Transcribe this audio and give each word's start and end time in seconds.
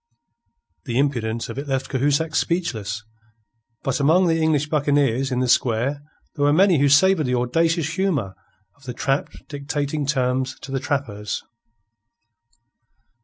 The 0.85 0.97
impudence 0.97 1.47
of 1.47 1.59
it 1.59 1.67
left 1.67 1.89
Cahusac 1.91 2.33
speechless. 2.35 3.03
But 3.83 3.99
among 3.99 4.25
the 4.25 4.41
English 4.41 4.67
buccaneers 4.67 5.31
in 5.31 5.41
the 5.41 5.47
square 5.47 6.01
there 6.33 6.43
were 6.45 6.51
many 6.51 6.79
who 6.79 6.89
savoured 6.89 7.27
the 7.27 7.35
audacious 7.37 7.93
humour 7.93 8.33
of 8.75 8.85
the 8.85 8.93
trapped 8.95 9.47
dictating 9.47 10.07
terms 10.07 10.57
to 10.61 10.71
the 10.71 10.79
trappers. 10.79 11.43